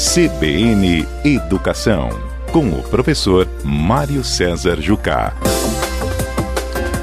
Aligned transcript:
CBN 0.00 1.06
Educação, 1.22 2.08
com 2.50 2.70
o 2.70 2.82
professor 2.84 3.46
Mário 3.62 4.24
César 4.24 4.80
Jucá. 4.80 5.34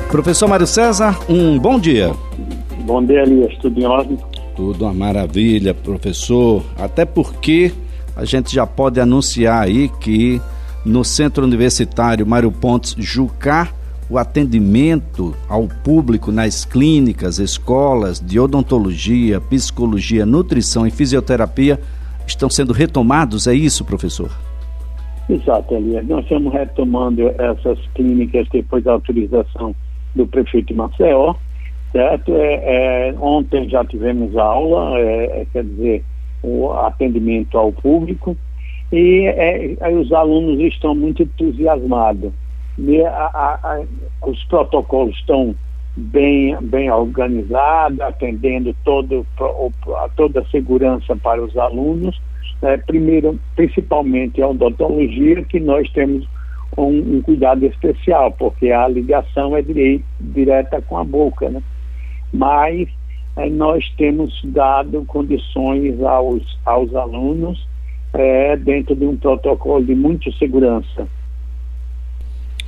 Professor 0.09 0.47
Mário 0.47 0.65
César, 0.65 1.15
um 1.29 1.59
bom 1.59 1.79
dia. 1.79 2.11
Bom 2.87 3.05
dia, 3.05 3.21
Elias. 3.21 3.55
Tudo 3.59 3.79
em 3.79 3.85
ordem? 3.85 4.17
Tudo 4.55 4.85
uma 4.85 4.95
maravilha, 4.95 5.75
professor. 5.75 6.63
Até 6.75 7.05
porque 7.05 7.71
a 8.15 8.25
gente 8.25 8.55
já 8.55 8.65
pode 8.65 8.99
anunciar 8.99 9.61
aí 9.61 9.89
que 10.01 10.41
no 10.83 11.05
Centro 11.05 11.43
Universitário 11.43 12.25
Mário 12.25 12.51
Pontes 12.51 12.95
Jucá, 12.97 13.69
o 14.09 14.17
atendimento 14.17 15.35
ao 15.47 15.67
público 15.67 16.31
nas 16.31 16.65
clínicas, 16.65 17.37
escolas 17.37 18.19
de 18.19 18.39
odontologia, 18.39 19.39
psicologia, 19.39 20.25
nutrição 20.25 20.87
e 20.87 20.89
fisioterapia 20.89 21.79
estão 22.31 22.49
sendo 22.49 22.73
retomados, 22.73 23.47
é 23.47 23.53
isso, 23.53 23.85
professor? 23.85 24.29
Exato, 25.29 25.73
Elias. 25.73 26.07
Nós 26.07 26.23
estamos 26.23 26.53
retomando 26.53 27.27
essas 27.29 27.79
clínicas 27.93 28.47
depois 28.51 28.83
da 28.83 28.93
autorização 28.93 29.75
do 30.15 30.25
prefeito 30.25 30.73
Maceió, 30.73 31.35
certo? 31.91 32.33
É, 32.35 33.09
é, 33.09 33.15
ontem 33.19 33.69
já 33.69 33.83
tivemos 33.83 34.35
aula, 34.37 34.97
é, 34.99 35.41
é 35.41 35.47
quer 35.51 35.63
dizer, 35.63 36.03
o 36.43 36.71
atendimento 36.71 37.57
ao 37.57 37.71
público, 37.71 38.37
e 38.91 39.25
é, 39.25 39.89
os 39.89 40.11
alunos 40.13 40.59
estão 40.61 40.95
muito 40.95 41.23
entusiasmados. 41.23 42.31
A, 43.05 43.09
a, 43.09 43.59
a, 43.63 44.29
os 44.29 44.43
protocolos 44.45 45.15
estão 45.15 45.55
bem, 45.97 46.55
bem 46.61 46.91
organizados, 46.91 47.99
atendendo 47.99 48.75
todo, 48.85 49.25
toda 50.15 50.41
a 50.41 50.45
segurança 50.45 51.15
para 51.15 51.43
os 51.43 51.57
alunos. 51.57 52.19
É, 52.61 52.77
primeiro, 52.77 53.39
principalmente 53.55 54.41
a 54.41 54.47
odontologia, 54.47 55.43
que 55.43 55.59
nós 55.59 55.89
temos 55.91 56.27
um, 56.77 57.17
um, 57.17 57.21
cuidado 57.21 57.65
especial, 57.65 58.31
porque 58.31 58.71
a 58.71 58.87
ligação 58.87 59.55
é 59.55 59.61
direi, 59.61 60.03
direta 60.19 60.81
com 60.81 60.97
a 60.97 61.03
boca, 61.03 61.49
né? 61.49 61.61
Mas 62.33 62.87
é, 63.35 63.49
nós 63.49 63.87
temos 63.97 64.39
dado 64.43 65.03
condições 65.05 66.01
aos, 66.01 66.59
aos 66.65 66.93
alunos 66.95 67.67
é, 68.13 68.55
dentro 68.57 68.95
de 68.95 69.05
um 69.05 69.17
protocolo 69.17 69.83
de 69.83 69.93
muita 69.93 70.31
segurança. 70.33 71.07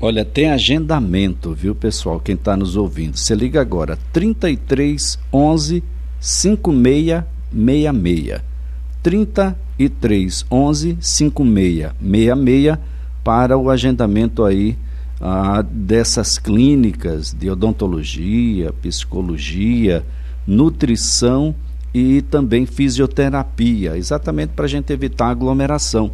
Olha, 0.02 0.24
tem 0.24 0.50
agendamento, 0.50 1.54
viu, 1.54 1.76
pessoal? 1.76 2.22
Quem 2.22 2.36
está 2.36 2.56
nos 2.56 2.78
ouvindo. 2.78 3.18
Você 3.18 3.36
liga 3.36 3.60
agora, 3.60 4.00
33 4.14 5.20
11 5.34 5.84
5666. 6.22 8.42
33 9.04 10.46
11 10.50 10.98
5666 11.02 12.78
para 13.24 13.58
o 13.58 13.70
agendamento 13.70 14.46
aí 14.46 14.78
ah, 15.20 15.62
dessas 15.62 16.38
clínicas 16.38 17.34
de 17.34 17.50
odontologia, 17.50 18.72
psicologia, 18.82 20.06
nutrição 20.48 21.54
e 21.94 22.22
também 22.22 22.66
fisioterapia, 22.66 23.98
exatamente 23.98 24.54
para 24.56 24.64
a 24.64 24.70
gente 24.70 24.94
evitar 24.94 25.30
aglomeração. 25.30 26.10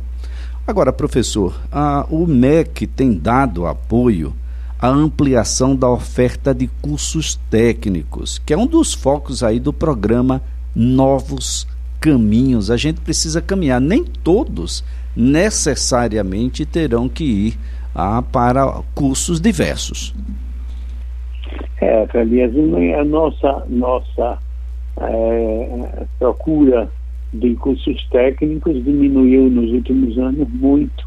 Agora, 0.68 0.92
professor, 0.92 1.56
a, 1.72 2.08
o 2.10 2.26
MEC 2.26 2.88
tem 2.88 3.14
dado 3.14 3.68
apoio 3.68 4.34
à 4.80 4.88
ampliação 4.88 5.76
da 5.76 5.88
oferta 5.88 6.56
de 6.56 6.68
cursos 6.82 7.36
técnicos, 7.52 8.40
que 8.40 8.52
é 8.52 8.58
um 8.58 8.66
dos 8.66 8.92
focos 8.92 9.44
aí 9.44 9.60
do 9.60 9.72
programa 9.72 10.42
Novos 10.76 11.68
Caminhos. 12.02 12.72
A 12.72 12.78
gente 12.78 13.00
precisa 13.00 13.44
caminhar, 13.44 13.80
nem 13.80 14.04
todos 14.04 14.84
necessariamente 15.16 16.66
terão 16.66 17.08
que 17.08 17.24
ir 17.24 17.60
ah, 17.94 18.24
para 18.24 18.82
cursos 18.96 19.40
diversos. 19.40 20.16
É, 21.80 22.08
aliás, 22.18 22.52
a 23.00 23.06
nossa, 23.06 23.66
nossa 23.70 24.40
é, 24.98 26.06
procura 26.18 26.90
de 27.40 27.56
cursos 27.56 28.08
técnicos 28.10 28.84
diminuiu 28.84 29.50
nos 29.50 29.72
últimos 29.72 30.18
anos 30.18 30.48
muito. 30.50 31.06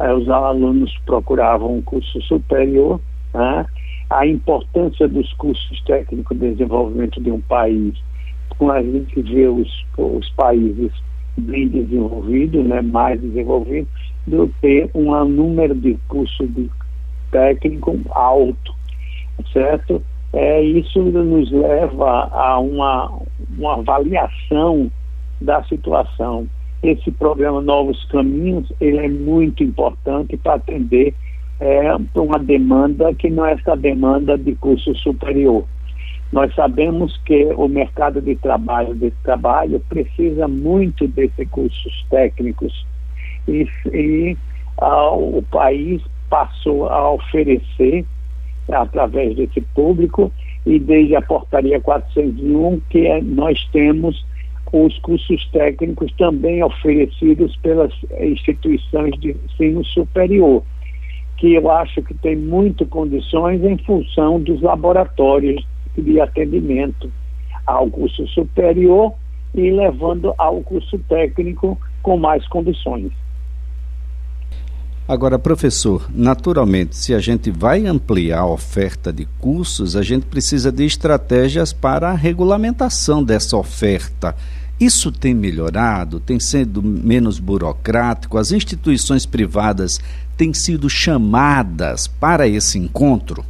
É, 0.00 0.12
os 0.12 0.28
alunos 0.28 0.96
procuravam 1.06 1.76
um 1.76 1.82
curso 1.82 2.20
superior. 2.22 3.00
Né? 3.34 3.66
A 4.10 4.26
importância 4.26 5.08
dos 5.08 5.32
cursos 5.34 5.82
técnicos 5.84 6.38
de 6.38 6.50
desenvolvimento 6.50 7.20
de 7.20 7.30
um 7.30 7.40
país, 7.40 7.94
quando 8.58 8.72
a 8.72 8.82
gente 8.82 9.22
vê 9.22 9.46
os, 9.46 9.86
os 9.96 10.28
países 10.30 10.92
bem 11.38 11.68
desenvolvidos, 11.68 12.64
né, 12.66 12.82
mais 12.82 13.20
desenvolvidos, 13.20 13.88
do 14.26 14.48
que 14.60 14.88
um 14.94 15.24
número 15.24 15.74
de 15.74 15.98
cursos 16.08 16.54
de 16.54 16.70
técnico 17.30 17.98
alto, 18.10 18.74
certo? 19.52 20.02
É, 20.32 20.62
isso 20.62 21.00
nos 21.02 21.50
leva 21.50 22.28
a 22.32 22.58
uma, 22.58 23.10
uma 23.56 23.78
avaliação 23.78 24.90
da 25.42 25.62
situação. 25.64 26.46
Esse 26.82 27.10
programa 27.12 27.60
Novos 27.60 28.04
Caminhos 28.06 28.72
ele 28.80 28.98
é 28.98 29.08
muito 29.08 29.62
importante 29.62 30.36
para 30.36 30.54
atender 30.54 31.14
é, 31.60 31.94
uma 32.14 32.38
demanda 32.38 33.14
que 33.14 33.30
não 33.30 33.46
é 33.46 33.52
essa 33.52 33.76
demanda 33.76 34.36
de 34.36 34.54
curso 34.56 34.94
superior. 34.96 35.64
Nós 36.32 36.52
sabemos 36.54 37.16
que 37.26 37.44
o 37.56 37.68
mercado 37.68 38.20
de 38.20 38.34
trabalho 38.36 38.94
de 38.94 39.10
trabalho 39.22 39.78
precisa 39.88 40.48
muito 40.48 41.06
desses 41.06 41.48
cursos 41.50 42.06
técnicos 42.10 42.86
e, 43.46 43.68
e 43.92 44.36
ah, 44.78 45.10
o 45.10 45.44
país 45.50 46.02
passou 46.30 46.88
a 46.88 47.12
oferecer 47.12 48.04
através 48.70 49.36
desse 49.36 49.60
público 49.60 50.32
e 50.64 50.78
desde 50.78 51.14
a 51.14 51.22
portaria 51.22 51.80
401 51.80 52.80
que 52.88 53.06
é, 53.06 53.20
nós 53.20 53.62
temos 53.72 54.24
os 54.72 54.98
cursos 55.00 55.46
técnicos 55.52 56.10
também 56.16 56.62
oferecidos 56.62 57.54
pelas 57.56 57.92
instituições 58.18 59.18
de 59.20 59.36
ensino 59.44 59.84
superior, 59.84 60.62
que 61.36 61.52
eu 61.52 61.70
acho 61.70 62.02
que 62.02 62.14
tem 62.14 62.36
muito 62.36 62.86
condições 62.86 63.62
em 63.62 63.76
função 63.78 64.40
dos 64.40 64.62
laboratórios 64.62 65.62
de 65.96 66.20
atendimento 66.20 67.12
ao 67.66 67.88
curso 67.90 68.26
superior 68.28 69.12
e 69.54 69.70
levando 69.70 70.32
ao 70.38 70.62
curso 70.62 70.98
técnico 71.00 71.78
com 72.02 72.16
mais 72.16 72.46
condições. 72.48 73.12
Agora, 75.06 75.38
professor, 75.38 76.08
naturalmente, 76.14 76.96
se 76.96 77.12
a 77.12 77.18
gente 77.18 77.50
vai 77.50 77.86
ampliar 77.86 78.40
a 78.40 78.46
oferta 78.46 79.12
de 79.12 79.26
cursos, 79.38 79.96
a 79.96 80.02
gente 80.02 80.26
precisa 80.26 80.72
de 80.72 80.86
estratégias 80.86 81.72
para 81.72 82.10
a 82.10 82.14
regulamentação 82.14 83.22
dessa 83.22 83.56
oferta. 83.56 84.34
Isso 84.82 85.12
tem 85.12 85.32
melhorado, 85.32 86.18
tem 86.18 86.40
sido 86.40 86.82
menos 86.82 87.38
burocrático, 87.38 88.36
as 88.36 88.50
instituições 88.50 89.24
privadas 89.24 90.00
têm 90.36 90.52
sido 90.52 90.90
chamadas 90.90 92.08
para 92.08 92.48
esse 92.48 92.80
encontro? 92.80 93.44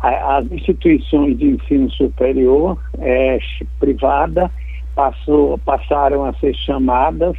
As 0.00 0.50
instituições 0.50 1.36
de 1.36 1.48
ensino 1.48 1.90
superior 1.90 2.78
é, 2.98 3.38
privada 3.78 4.50
passou, 4.94 5.58
passaram 5.58 6.24
a 6.24 6.32
ser 6.32 6.54
chamadas 6.56 7.36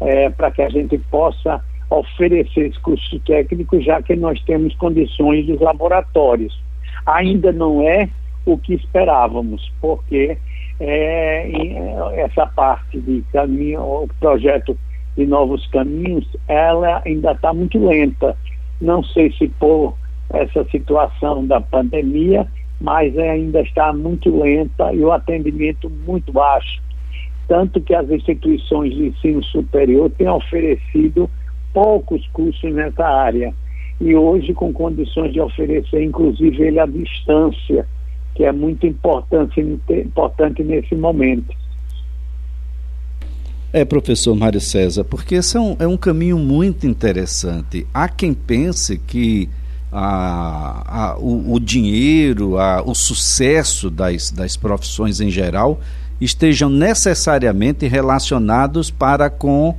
é, 0.00 0.30
para 0.30 0.50
que 0.50 0.62
a 0.62 0.68
gente 0.68 0.98
possa 0.98 1.62
oferecer 1.90 2.70
esse 2.70 2.80
curso 2.80 3.20
técnico, 3.20 3.80
já 3.80 4.02
que 4.02 4.16
nós 4.16 4.42
temos 4.42 4.74
condições 4.74 5.46
dos 5.46 5.60
laboratórios. 5.60 6.60
Ainda 7.06 7.52
não 7.52 7.88
é 7.88 8.08
o 8.44 8.58
que 8.58 8.74
esperávamos, 8.74 9.72
porque 9.80 10.36
é, 10.80 11.50
é, 11.50 12.20
essa 12.20 12.46
parte 12.46 13.00
de 13.00 13.22
caminho, 13.32 13.80
o 13.80 14.08
projeto 14.20 14.76
de 15.16 15.26
novos 15.26 15.66
caminhos, 15.68 16.26
ela 16.46 17.02
ainda 17.04 17.32
está 17.32 17.52
muito 17.52 17.84
lenta. 17.84 18.36
Não 18.80 19.02
sei 19.02 19.32
se 19.32 19.48
por 19.48 19.96
essa 20.30 20.64
situação 20.66 21.46
da 21.46 21.60
pandemia, 21.60 22.46
mas 22.80 23.16
ainda 23.18 23.60
está 23.60 23.92
muito 23.92 24.36
lenta 24.36 24.92
e 24.92 25.00
o 25.00 25.10
atendimento 25.10 25.90
muito 26.06 26.32
baixo. 26.32 26.80
Tanto 27.48 27.80
que 27.80 27.94
as 27.94 28.08
instituições 28.10 28.94
de 28.94 29.08
ensino 29.08 29.42
superior 29.42 30.10
têm 30.10 30.28
oferecido 30.28 31.28
poucos 31.72 32.26
cursos 32.28 32.72
nessa 32.72 33.04
área. 33.04 33.52
E 34.00 34.14
hoje, 34.14 34.54
com 34.54 34.72
condições 34.72 35.32
de 35.32 35.40
oferecer, 35.40 36.04
inclusive, 36.04 36.62
ele 36.62 36.78
à 36.78 36.86
distância 36.86 37.86
que 38.38 38.44
é 38.44 38.52
muito 38.52 38.86
importante, 38.86 39.60
importante 39.90 40.62
nesse 40.62 40.94
momento. 40.94 41.52
É, 43.72 43.84
professor 43.84 44.32
Mário 44.36 44.60
César, 44.60 45.02
porque 45.02 45.34
esse 45.34 45.56
é 45.56 45.60
um, 45.60 45.76
é 45.80 45.88
um 45.88 45.96
caminho 45.96 46.38
muito 46.38 46.86
interessante. 46.86 47.84
Há 47.92 48.08
quem 48.08 48.32
pense 48.32 48.96
que 48.96 49.50
a, 49.90 50.84
a, 50.86 51.18
o, 51.18 51.54
o, 51.54 51.58
dinheiro, 51.58 52.58
a, 52.58 52.80
o 52.80 52.94
sucesso 52.94 53.90
das, 53.90 54.30
das 54.30 54.56
profissões 54.56 55.20
em 55.20 55.30
geral 55.30 55.80
estejam 56.20 56.70
necessariamente 56.70 57.88
relacionados 57.88 58.88
para 58.88 59.28
com 59.28 59.74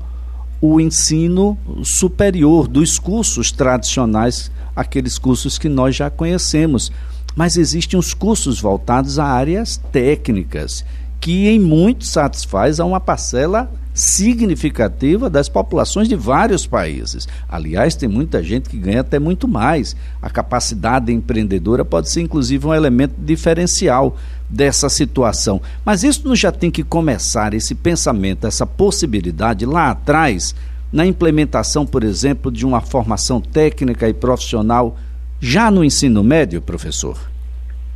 o 0.62 0.80
ensino 0.80 1.58
superior 1.84 2.68
dos 2.68 3.00
cursos 3.00 3.52
tradicionais, 3.52 4.52
aqueles 4.76 5.18
cursos 5.18 5.58
que 5.58 5.70
nós 5.70 5.96
já 5.96 6.10
conhecemos. 6.10 6.92
Mas 7.36 7.58
existem 7.58 7.98
os 7.98 8.14
cursos 8.14 8.60
voltados 8.60 9.20
a 9.20 9.26
áreas 9.26 9.78
técnicas, 9.92 10.84
que 11.22 11.48
em 11.48 11.60
muito 11.60 12.06
satisfaz 12.06 12.80
a 12.80 12.86
uma 12.86 13.00
parcela 13.00 13.72
significativa 13.94 15.30
das 15.30 15.50
populações 15.50 16.08
de 16.08 16.16
vários 16.16 16.66
países. 16.66 17.28
Aliás, 17.50 17.96
tem 17.96 18.08
muita 18.08 18.42
gente 18.42 18.70
que 18.70 18.78
ganha 18.78 19.02
até 19.02 19.20
muito 19.20 19.48
mais. 19.48 19.96
A 20.22 20.30
capacidade 20.30 21.12
empreendedora 21.12 21.84
pode 21.84 22.10
ser, 22.10 22.22
inclusive, 22.22 22.66
um 22.66 22.74
elemento 22.74 23.16
diferencial 23.18 24.16
dessa 24.50 24.90
situação. 24.90 25.62
Mas 25.86 26.04
isso 26.04 26.36
já 26.36 26.52
tem 26.52 26.72
que 26.72 26.84
começar, 26.84 27.54
esse 27.54 27.76
pensamento, 27.76 28.48
essa 28.48 28.66
possibilidade 28.66 29.66
lá 29.66 29.92
atrás, 29.92 30.56
na 30.92 31.06
implementação, 31.06 31.86
por 31.86 32.04
exemplo, 32.04 32.52
de 32.52 32.66
uma 32.66 32.82
formação 32.82 33.40
técnica 33.40 34.10
e 34.10 34.14
profissional 34.14 34.98
já 35.40 35.70
no 35.70 35.84
ensino 35.84 36.24
médio, 36.24 36.62
professor? 36.62 37.18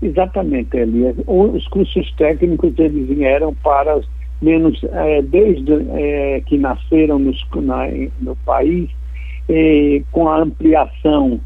Exatamente, 0.02 0.78
Elias. 0.78 1.16
Os 1.26 1.68
cursos 1.68 2.12
técnicos 2.18 2.78
eles 2.78 3.08
vieram 3.08 3.54
para 3.56 4.00
menos 4.42 4.84
é, 4.84 5.22
desde 5.22 5.74
é, 5.92 6.42
que 6.46 6.58
nasceram 6.58 7.18
nos, 7.18 7.42
na, 7.56 7.88
no 8.20 8.36
país, 8.46 8.90
é, 9.50 10.02
com 10.12 10.28
a 10.28 10.42
ampliação 10.42 11.40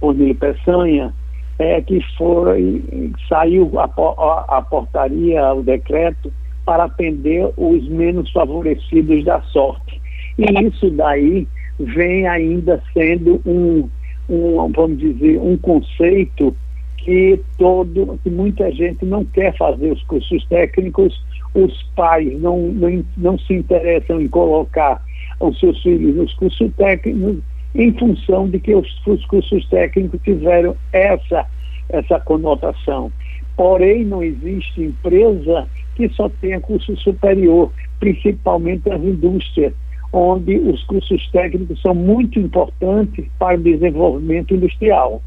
por 0.00 0.14
Nilo 0.14 0.34
Peçanha, 0.36 1.12
é, 1.58 1.80
que 1.80 2.00
foi, 2.16 3.12
saiu 3.28 3.70
a, 3.78 3.84
a, 3.84 4.58
a, 4.58 4.62
portaria, 4.62 5.52
o 5.52 5.62
decreto, 5.62 6.32
para 6.64 6.84
atender 6.84 7.48
os 7.56 7.88
menos 7.88 8.30
favorecidos 8.32 9.24
da 9.24 9.40
sorte. 9.42 10.00
E 10.38 10.66
isso 10.66 10.90
daí 10.90 11.46
vem 11.78 12.26
ainda 12.26 12.82
sendo 12.92 13.40
um, 13.46 13.88
um 14.28 14.72
vamos 14.72 14.98
dizer, 14.98 15.38
um 15.38 15.56
conceito 15.58 16.56
que 16.98 17.38
todo, 17.58 18.18
que 18.22 18.30
muita 18.30 18.72
gente 18.72 19.04
não 19.04 19.24
quer 19.26 19.54
fazer 19.56 19.92
os 19.92 20.02
cursos 20.04 20.44
técnicos 20.46 21.22
os 21.54 21.82
pais 21.94 22.40
não, 22.40 22.58
não, 22.58 23.04
não 23.16 23.38
se 23.38 23.54
interessam 23.54 24.20
em 24.20 24.28
colocar 24.28 25.00
os 25.40 25.58
seus 25.60 25.80
filhos 25.82 26.16
nos 26.16 26.34
cursos 26.34 26.70
técnicos 26.76 27.38
em 27.74 27.92
função 27.92 28.48
de 28.48 28.58
que 28.60 28.74
os, 28.74 28.88
os 29.06 29.24
cursos 29.26 29.66
técnicos 29.68 30.20
tiveram 30.22 30.76
essa, 30.92 31.46
essa 31.88 32.20
conotação. 32.20 33.10
Porém, 33.56 34.04
não 34.04 34.22
existe 34.22 34.82
empresa 34.82 35.66
que 35.96 36.08
só 36.10 36.28
tenha 36.40 36.60
curso 36.60 36.96
superior, 36.96 37.72
principalmente 38.00 38.90
as 38.90 39.00
indústrias, 39.00 39.72
onde 40.12 40.56
os 40.58 40.82
cursos 40.84 41.28
técnicos 41.30 41.80
são 41.80 41.94
muito 41.94 42.38
importantes 42.38 43.26
para 43.38 43.58
o 43.58 43.62
desenvolvimento 43.62 44.54
industrial. 44.54 45.22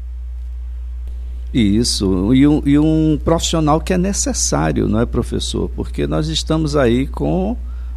Isso, 1.52 2.34
e 2.34 2.46
um, 2.46 2.62
e 2.66 2.78
um 2.78 3.18
profissional 3.22 3.80
que 3.80 3.94
é 3.94 3.98
necessário, 3.98 4.86
não 4.86 5.00
é, 5.00 5.06
professor? 5.06 5.70
Porque 5.70 6.06
nós 6.06 6.28
estamos 6.28 6.76
aí 6.76 7.06
com 7.06 7.56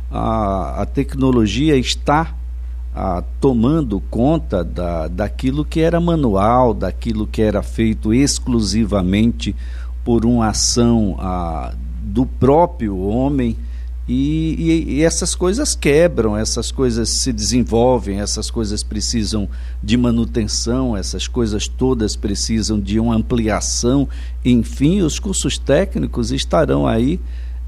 a, 0.10 0.82
a 0.82 0.86
tecnologia 0.86 1.76
está 1.76 2.34
a, 2.94 3.24
tomando 3.40 4.02
conta 4.10 4.64
da, 4.64 5.08
daquilo 5.08 5.64
que 5.64 5.80
era 5.80 6.00
manual, 6.00 6.74
daquilo 6.74 7.26
que 7.26 7.42
era 7.42 7.62
feito 7.62 8.14
exclusivamente 8.14 9.56
por 10.04 10.26
uma 10.26 10.50
ação 10.50 11.16
a, 11.20 11.74
do 12.04 12.26
próprio 12.26 12.98
homem 12.98 13.58
e, 14.08 14.56
e, 14.58 14.94
e, 14.96 15.04
essas 15.04 15.36
coisas 15.36 15.76
quebram, 15.76 16.36
essas 16.36 16.72
coisas 16.72 17.08
se 17.10 17.32
desenvolvem, 17.32 18.20
essas 18.20 18.52
coisas 18.52 18.84
precisam 18.84 19.48
de 19.82 19.96
manutenção, 19.96 20.98
essas 20.98 21.28
coisas 21.28 21.68
todas 21.68 22.16
precisam 22.16 22.80
de 22.80 23.00
uma 23.00 23.16
ampliação. 23.16 24.10
Enfim, 24.44 25.02
os 25.02 25.18
cursos 25.18 25.58
técnicos 25.58 26.32
estarão 26.32 26.86
aí 26.86 27.22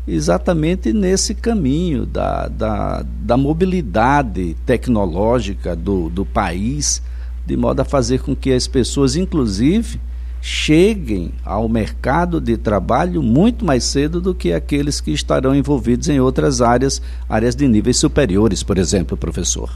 exatamente 0.07 0.91
nesse 0.91 1.33
caminho 1.33 2.05
da, 2.05 2.47
da, 2.47 3.05
da 3.21 3.37
mobilidade 3.37 4.55
tecnológica 4.65 5.75
do, 5.75 6.09
do 6.09 6.25
país, 6.25 7.01
de 7.45 7.55
modo 7.55 7.81
a 7.81 7.85
fazer 7.85 8.21
com 8.21 8.35
que 8.35 8.51
as 8.51 8.67
pessoas, 8.67 9.15
inclusive, 9.15 9.99
cheguem 10.41 11.31
ao 11.45 11.69
mercado 11.69 12.41
de 12.41 12.57
trabalho 12.57 13.23
muito 13.23 13.63
mais 13.63 13.85
cedo 13.85 14.19
do 14.19 14.35
que 14.35 14.51
aqueles 14.51 14.99
que 14.99 15.11
estarão 15.11 15.55
envolvidos 15.55 16.09
em 16.09 16.19
outras 16.19 16.61
áreas, 16.61 17.01
áreas 17.29 17.55
de 17.55 17.65
níveis 17.65 17.97
superiores, 17.97 18.61
por 18.61 18.77
exemplo, 18.77 19.15
professor. 19.15 19.71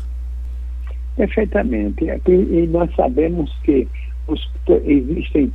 Perfeitamente. 1.15 2.05
E 2.27 2.67
nós 2.67 2.93
sabemos 2.95 3.49
que 3.63 3.87
os, 4.27 4.51
existem 4.85 5.51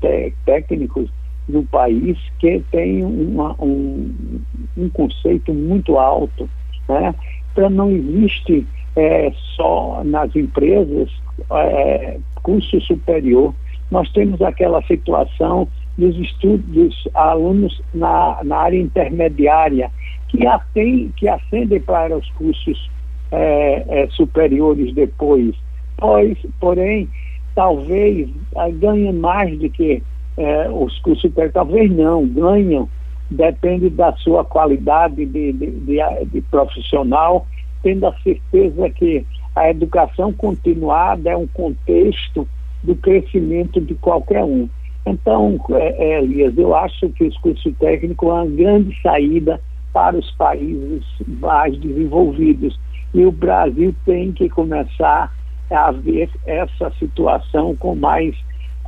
técnicos 0.47 1.11
no 1.49 1.65
país 1.65 2.19
que 2.39 2.63
têm 2.71 3.05
uma, 3.05 3.55
um, 3.61 4.41
um 4.77 4.89
conceito 4.91 5.53
muito 5.53 5.99
alto. 5.99 6.49
Né? 6.89 7.15
Então, 7.53 7.69
não 7.71 7.91
existe 7.91 8.67
é, 8.97 9.33
só 9.57 10.03
nas 10.05 10.35
empresas 10.37 11.11
é, 11.51 12.19
curso 12.43 12.81
superior 12.81 13.55
nós 13.93 14.11
temos 14.13 14.41
aquela 14.41 14.83
situação 14.85 15.69
dos 15.99 16.17
estudos 16.17 16.65
dos 16.67 17.09
alunos 17.13 17.83
na, 17.93 18.41
na 18.43 18.57
área 18.57 18.81
intermediária, 18.81 19.91
que, 20.29 20.47
atém, 20.47 21.13
que 21.15 21.29
ascendem 21.29 21.79
para 21.79 22.17
os 22.17 22.29
cursos 22.31 22.91
é, 23.31 23.85
é, 23.89 24.09
superiores 24.09 24.95
depois, 24.95 25.55
pois, 25.99 26.39
porém, 26.59 27.07
talvez 27.55 28.31
é, 28.57 28.71
ganhem 28.71 29.13
mais 29.13 29.59
do 29.59 29.69
que 29.69 30.03
é, 30.37 30.69
os 30.71 30.99
cursos 31.01 31.23
superiores, 31.23 31.55
talvez 31.55 31.91
não, 31.91 32.27
ganham, 32.27 32.89
depende 33.31 33.91
da 33.91 34.13
sua 34.17 34.45
qualidade 34.45 35.25
de, 35.27 35.53
de, 35.53 35.71
de, 35.71 35.99
de 36.27 36.41
profissional, 36.43 37.47
tendo 37.83 38.07
a 38.07 38.15
certeza 38.23 38.91
que 38.91 39.27
a 39.55 39.71
educação 39.71 40.33
continuada 40.33 41.31
é 41.31 41.37
um 41.37 41.47
contexto 41.47 42.47
do 42.83 42.95
crescimento 42.97 43.81
de 43.81 43.95
qualquer 43.95 44.45
um. 44.45 44.69
Então, 45.05 45.59
é, 45.71 46.13
é, 46.13 46.23
Elias, 46.23 46.57
eu 46.57 46.75
acho 46.75 47.09
que 47.11 47.25
os 47.25 47.37
cursos 47.39 47.75
técnicos 47.79 48.29
é 48.29 48.33
uma 48.33 48.47
grande 48.47 49.01
saída 49.03 49.61
para 49.93 50.17
os 50.17 50.31
países 50.33 51.05
mais 51.41 51.77
desenvolvidos. 51.79 52.79
E 53.13 53.27
o 53.27 53.33
Brasil 53.33 53.95
tem 54.07 54.33
que 54.33 54.49
começar 54.49 55.33
a 55.71 55.91
ver 55.91 56.31
essa 56.47 56.91
situação 56.99 57.77
com 57.77 57.95
mais 57.95 58.35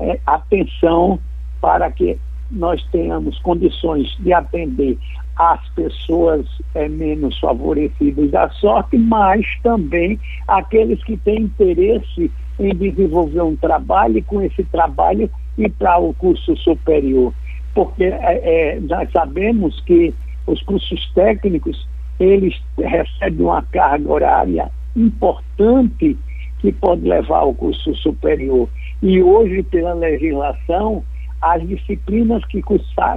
é, 0.00 0.18
atenção 0.26 1.18
para 1.64 1.90
que 1.90 2.18
nós 2.50 2.85
tenhamos 2.92 3.38
condições 3.38 4.14
de 4.18 4.35
atender 4.35 4.99
as 5.35 5.66
pessoas 5.71 6.47
é, 6.75 6.87
menos 6.90 7.38
favorecidas 7.38 8.30
da 8.30 8.50
sorte, 8.50 8.99
mas 8.99 9.47
também 9.62 10.21
aqueles 10.47 11.02
que 11.04 11.16
têm 11.16 11.44
interesse 11.44 12.30
em 12.61 12.75
desenvolver 12.75 13.40
um 13.40 13.56
trabalho 13.56 14.18
e 14.18 14.23
com 14.23 14.42
esse 14.42 14.62
trabalho 14.64 15.30
ir 15.56 15.71
para 15.71 15.99
o 15.99 16.12
curso 16.12 16.54
superior. 16.59 17.33
Porque 17.75 18.04
é, 18.04 18.75
é, 18.75 18.80
nós 18.80 19.11
sabemos 19.11 19.80
que 19.87 20.12
os 20.47 20.62
cursos 20.64 21.11
técnicos, 21.14 21.88
eles 22.21 22.61
recebem 22.76 23.47
uma 23.47 23.62
carga 23.62 24.12
horária 24.12 24.71
importante 24.94 26.14
que 26.59 26.73
pode 26.73 27.09
levar 27.09 27.38
ao 27.38 27.54
curso 27.54 27.94
superior. 27.94 28.68
E 29.02 29.23
hoje, 29.23 29.62
pela 29.62 29.94
legislação, 29.94 31.02
as 31.44 31.66
disciplinas 31.68 32.42
que, 32.46 32.62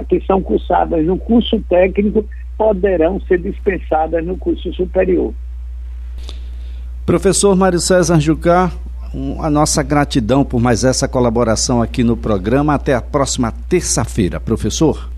que 0.08 0.26
são 0.26 0.42
cursadas 0.42 1.04
no 1.06 1.16
curso 1.16 1.58
técnico 1.68 2.24
poderão 2.58 3.20
ser 3.22 3.38
dispensadas 3.38 4.24
no 4.24 4.36
curso 4.36 4.72
superior. 4.74 5.32
Professor 7.06 7.56
Mário 7.56 7.80
César 7.80 8.20
Jucá, 8.20 8.70
um, 9.14 9.42
a 9.42 9.48
nossa 9.48 9.82
gratidão 9.82 10.44
por 10.44 10.60
mais 10.60 10.84
essa 10.84 11.08
colaboração 11.08 11.80
aqui 11.80 12.04
no 12.04 12.16
programa. 12.16 12.74
Até 12.74 12.94
a 12.94 13.00
próxima 13.00 13.50
terça-feira, 13.50 14.38
professor. 14.38 15.08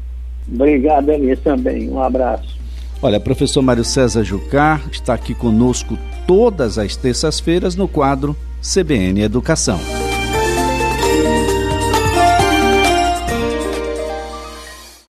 Obrigado, 0.53 1.11
Elias, 1.11 1.41
também. 1.41 1.89
Um 1.89 2.01
abraço. 2.01 2.59
Olha, 3.03 3.19
professor 3.19 3.63
Mário 3.63 3.85
César 3.85 4.23
Jucá 4.23 4.81
está 4.93 5.15
aqui 5.15 5.35
conosco 5.35 5.99
todas 6.27 6.79
as 6.79 6.95
terças-feiras 6.97 7.75
no 7.75 7.89
quadro 7.89 8.37
CBN 8.63 9.23
Educação. 9.23 10.00